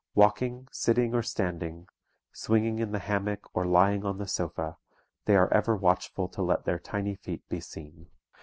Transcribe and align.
Walking, 0.15 0.67
sitting, 0.71 1.13
or 1.13 1.21
standing, 1.21 1.85
swinging 2.33 2.79
in 2.79 2.91
the 2.91 2.97
hammock 2.97 3.47
or 3.53 3.67
lying 3.67 4.03
on 4.03 4.17
the 4.17 4.25
sofa, 4.27 4.77
they 5.25 5.35
are 5.35 5.53
ever 5.53 5.75
watchful 5.75 6.27
to 6.29 6.41
let 6.41 6.65
their 6.65 6.79
tiny 6.79 7.13
feet 7.13 7.47
be 7.49 7.59
seen. 7.59 8.07